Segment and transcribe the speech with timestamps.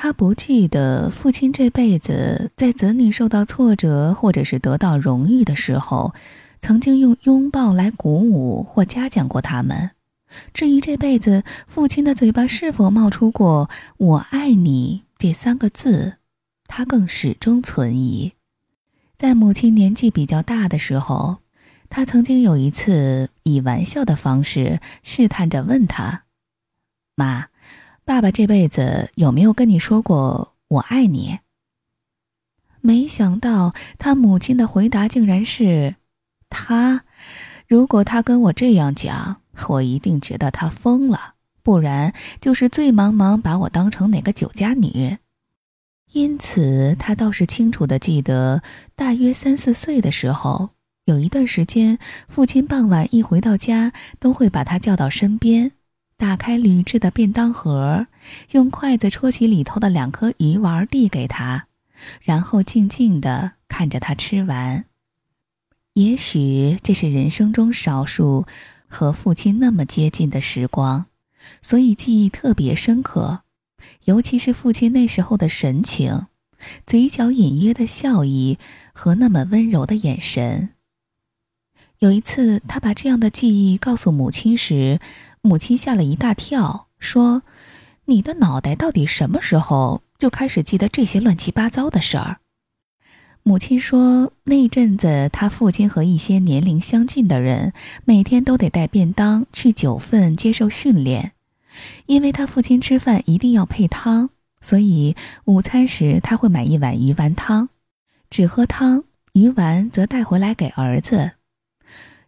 [0.00, 6.14] 他不记得父亲这辈子在子女受到挫折或者是得到荣誉的时候，
[6.60, 9.90] 曾经用拥抱来鼓舞或嘉奖过他们。
[10.54, 16.18] 至于这辈子父亲的嘴巴是否冒出过“我爱你”这三个字，
[16.68, 18.34] 他更始终存疑。
[19.16, 21.38] 在母亲年纪比较大的时候，
[21.90, 26.22] 他曾经有一次以玩笑的方式试探着问他
[27.16, 27.48] ：“妈。”
[28.08, 31.40] 爸爸这辈子有没有跟你说过“我爱你”？
[32.80, 35.96] 没想到他母亲的回答竟然是
[36.48, 37.04] ：“他，
[37.66, 45.18] 如果他跟我这样讲，我一定觉得他疯了，不然就是醉茫茫把我当成哪个酒家女。”
[46.12, 48.62] 因此，他倒是清楚的记得，
[48.96, 50.70] 大约三四岁的时候，
[51.04, 55.72] 有一段时间，父亲傍晚一回到家，都会把他叫到身边。
[56.18, 58.08] 打开铝制的便当盒，
[58.50, 61.68] 用筷子戳起里头的两颗鱼丸递给他，
[62.20, 64.84] 然后静静地看着他吃完。
[65.92, 68.46] 也许这是人生中少数
[68.88, 71.06] 和父亲那么接近的时光，
[71.62, 73.42] 所以记忆特别深刻。
[74.06, 76.26] 尤其是父亲那时候的神情，
[76.84, 78.58] 嘴角隐约的笑意
[78.92, 80.70] 和那么温柔的眼神。
[82.00, 84.98] 有一次，他把这样的记忆告诉母亲时。
[85.42, 87.42] 母亲吓了一大跳，说
[88.06, 92.40] ：“你的脑袋到底什么时候就开始记得这些乱七八糟的事儿？”
[93.44, 97.72] 母亲说：“那阵子，他父亲和一些年龄相近的人
[98.04, 101.32] 每天都得带便当去九份接受训练，
[102.06, 104.28] 因为他父亲吃饭一定要配汤，
[104.60, 107.70] 所以午餐时他会买一碗鱼丸汤，
[108.28, 111.32] 只喝汤，鱼丸则带回来给儿子。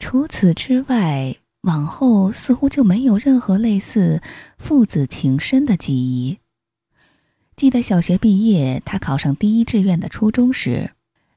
[0.00, 4.22] 除此之外。”往后似乎就没有任何类似
[4.58, 6.38] 父子情深的记忆。
[7.56, 10.92] 记得小学毕业，他考上第一志愿的初中时，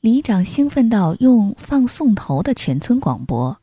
[0.00, 3.58] 里长兴奋到用放送头的全村广播，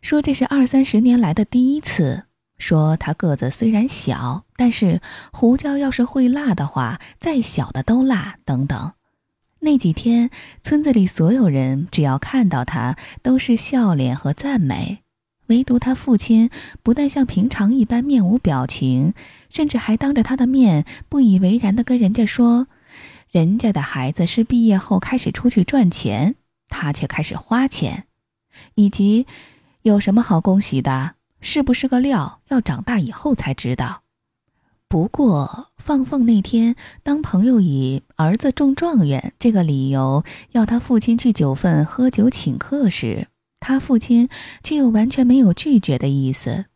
[0.00, 2.24] 说这是二三十年来的第一次。
[2.58, 8.38] 说他个子虽然小，但是胡椒要是会辣的话，再小的都辣。
[8.46, 8.92] 等等。
[9.60, 10.30] 那几天，
[10.62, 15.02] 村子里所有人只要看到他，都是笑脸和赞美。
[15.46, 16.50] 唯独他父亲
[16.82, 19.14] 不但像平常一般面无表情，
[19.48, 22.66] 甚至还当着他的面不以为然地跟人家说
[23.30, 26.34] ：“人家的孩子是毕业后开始出去赚钱，
[26.68, 28.04] 他却开始花钱，
[28.74, 29.26] 以及
[29.82, 31.14] 有什么好恭喜的？
[31.40, 32.40] 是不是个料？
[32.48, 34.02] 要长大以后才知道。”
[34.88, 43.26] 不过放凤那天，当朋友以儿子中状元这个理由要他父亲去九份喝酒请客时，
[43.60, 44.28] 他父亲
[44.62, 46.66] 却又完全没有拒绝的意思。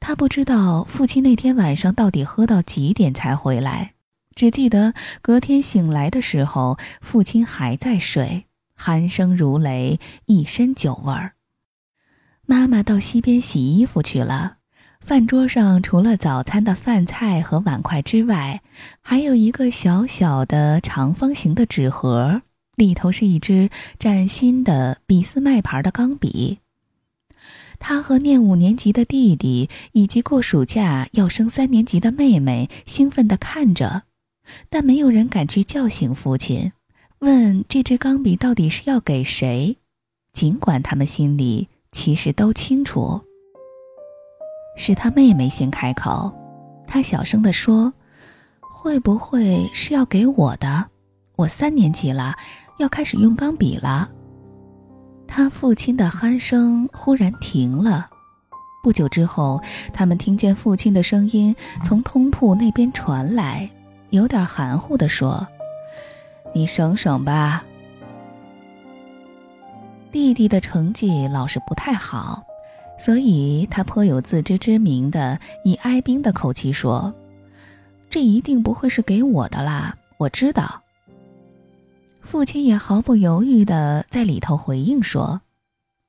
[0.00, 3.94] 他不知道父亲那天晚上到底喝到几点才回来，
[4.34, 8.44] 只记得隔天醒来的时候，父亲还在睡，
[8.78, 11.32] 鼾声如雷，一身酒味儿。
[12.44, 14.58] 妈妈到溪边洗衣服去了。
[15.00, 18.62] 饭桌上除了早餐的饭菜和碗筷之外，
[19.02, 22.42] 还有一个小小的长方形的纸盒。
[22.76, 26.58] 里头是一支崭新的俾斯麦牌的钢笔。
[27.78, 34.04] 他和念五年级的弟弟以及过暑假要升三年级的妹妹兴奋地看着，
[34.70, 36.72] 但没有人敢去叫醒父亲，
[37.18, 39.76] 问这支钢笔到底是要给谁。
[40.32, 43.20] 尽管他们心里其实都清楚，
[44.76, 46.32] 是他妹妹先开口。
[46.86, 47.92] 他小声地说
[48.60, 50.90] ：“会不会是要给我的？
[51.36, 52.34] 我三年级了。”
[52.78, 54.10] 要开始用钢笔了。
[55.26, 58.08] 他父亲的鼾声忽然停了。
[58.82, 59.60] 不久之后，
[59.92, 63.70] 他们听见父亲的声音从通铺那边传来，
[64.10, 65.46] 有点含糊地说
[66.54, 67.64] ：“你省省吧。”
[70.12, 72.44] 弟弟的成绩老是不太好，
[72.98, 77.12] 所以他颇有自知之明的以哀兵的口气说
[78.10, 80.82] ：“这一定不会是给我的啦，我知道。”
[82.24, 85.42] 父亲也毫不犹豫地在里头回应说：“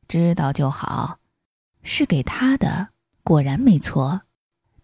[0.07, 1.19] 知道就好，
[1.83, 2.88] 是给他的，
[3.21, 4.21] 果然没错。”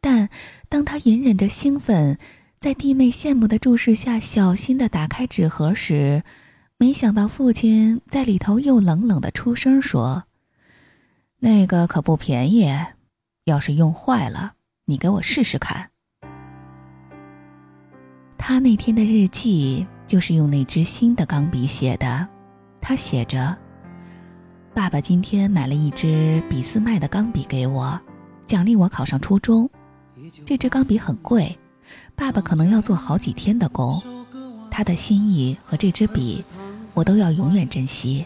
[0.01, 0.30] 但
[0.68, 2.18] 当他隐忍着兴奋，
[2.60, 6.24] 在弟妹羡慕的注视下，小心地打开纸盒时，
[6.78, 10.25] 没想到父亲在里头又冷冷地出声说
[11.39, 12.69] ：“那个可不便宜，
[13.45, 14.54] 要是用坏了，
[14.86, 15.92] 你给我试试看。”
[18.38, 19.88] 他那天的日记。
[20.12, 22.28] 就是用那支新的钢笔写的，
[22.81, 23.58] 他写着
[24.75, 27.98] ：“爸爸今天买了一支俾斯麦的钢笔给我，
[28.46, 29.69] 奖励我考上初中。
[30.46, 31.58] 这支钢笔很贵，
[32.13, 34.04] 爸爸可能要做好几天的工。
[34.69, 36.44] 他的心意和这支笔，
[36.94, 38.25] 我都要永远珍惜。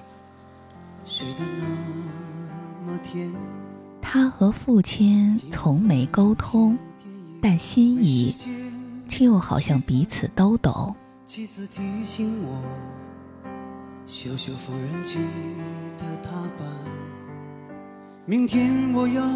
[4.01, 6.75] 他和父亲从没沟通，
[7.39, 8.35] 但心意
[9.07, 10.95] 却又好像彼此都懂。
[11.27, 12.61] 妻子提醒我，
[14.05, 15.17] 修修缝纫机
[15.97, 16.67] 的踏板。
[18.25, 19.27] 明天我要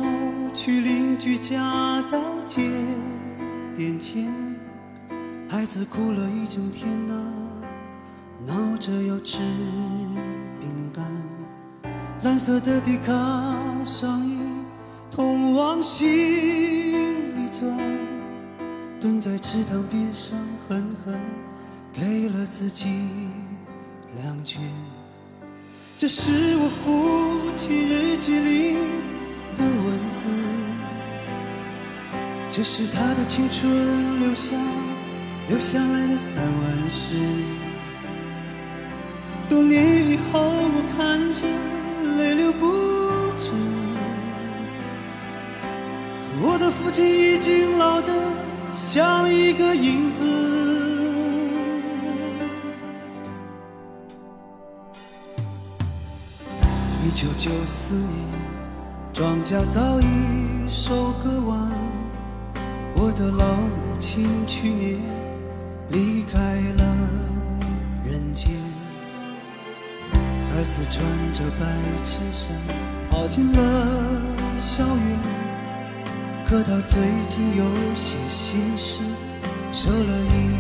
[0.54, 2.62] 去邻居家再借
[3.76, 4.32] 点钱。
[5.50, 7.14] 孩子哭了一整天呐，
[8.46, 9.40] 闹着要吃
[10.60, 11.04] 饼干。
[12.22, 13.14] 蓝色的迪卡
[13.84, 14.38] 上衣，
[15.10, 17.76] 通往心里钻。
[19.02, 20.38] 蹲在池塘边上，
[20.68, 21.20] 狠狠。
[22.00, 22.88] 给了自己
[24.24, 24.58] 两句，
[25.98, 28.74] 这是我父亲日记里
[29.54, 30.30] 的文字，
[32.50, 34.56] 这是他的青春留下
[35.50, 37.18] 留下来的散文诗。
[39.50, 41.42] 多年以后，我看着
[42.18, 42.66] 泪流不
[43.38, 43.52] 止，
[46.42, 48.14] 我的父亲已经老得
[48.72, 50.59] 像一个影子。
[57.10, 58.08] 一九九四年，
[59.12, 60.06] 庄稼早已
[60.70, 61.58] 收割完。
[62.94, 65.00] 我的老母亲去年
[65.90, 66.38] 离开
[66.78, 66.96] 了
[68.06, 68.52] 人间。
[70.14, 71.04] 儿子穿
[71.34, 71.66] 着白
[72.04, 72.48] 衬衫
[73.10, 73.58] 跑进了
[74.60, 75.20] 校园，
[76.48, 77.66] 可他最近有
[77.96, 79.02] 些心事，
[79.72, 80.54] 瘦了一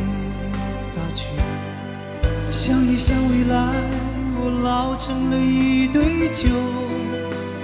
[0.95, 1.29] 大圈。
[2.51, 4.08] 想一想未来。
[4.41, 6.49] 我老成了一堆旧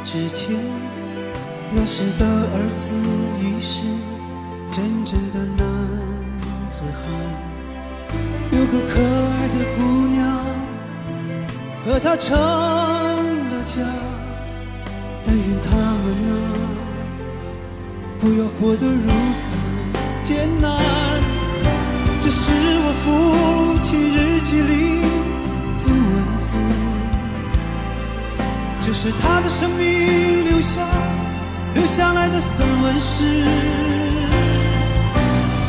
[0.04, 0.56] 纸钱，
[1.74, 2.94] 那时的儿子
[3.40, 3.82] 已是
[4.72, 5.66] 真正的男
[6.70, 7.02] 子汉，
[8.52, 10.20] 有个可爱的姑娘
[11.86, 13.82] 和他成了家。
[15.26, 16.34] 但愿他们啊，
[18.20, 19.58] 不要活得如此
[20.24, 20.66] 艰难。
[22.22, 22.42] 这是
[22.84, 23.06] 我父
[23.82, 24.85] 亲日记里。
[29.06, 30.82] 是他的生命留下
[31.76, 33.46] 留下来的散文诗。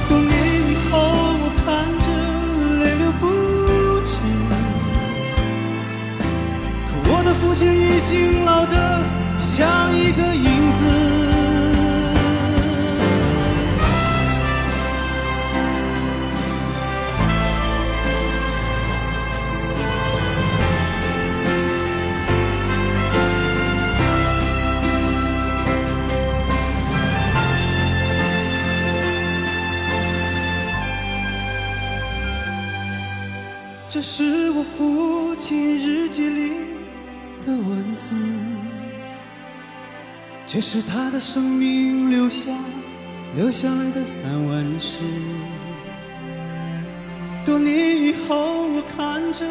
[0.09, 0.33] 多年
[0.71, 0.97] 以后，
[1.43, 1.67] 我看
[2.01, 2.07] 着
[2.83, 3.25] 泪流不
[4.07, 4.17] 止。
[6.89, 8.75] 可我的父亲已经老得
[9.39, 10.56] 像一个影
[33.97, 36.53] 这是我父亲日记里
[37.41, 38.15] 的文字，
[40.47, 42.53] 这是他的生命留下
[43.37, 44.99] 留下来的散文诗。
[47.43, 49.47] 多年以后，我看着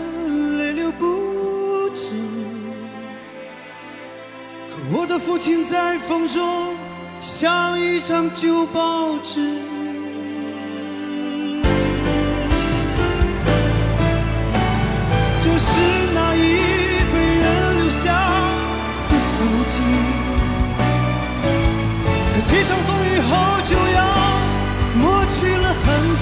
[0.60, 2.12] 泪流不止。
[4.70, 6.76] 可我的父亲在风中
[7.20, 9.58] 像一张旧报纸。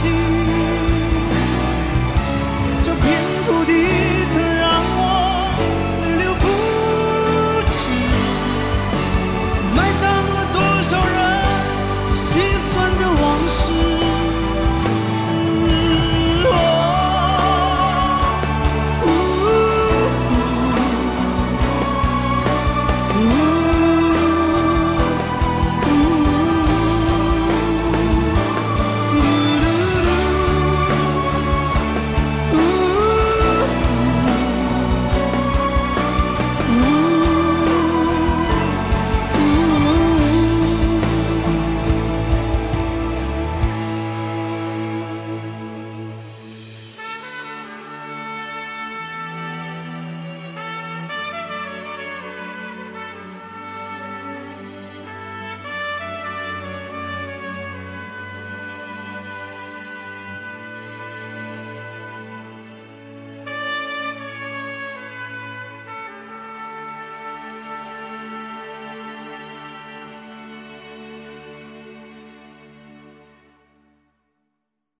[0.04, 0.43] You.